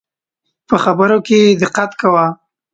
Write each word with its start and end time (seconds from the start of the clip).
په 0.67 0.75
خبرو 0.83 1.17
کي 1.27 1.39
دقت 1.63 1.91
کوه 2.01 2.25